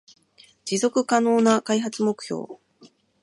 [0.65, 2.55] 持続可能な開発目標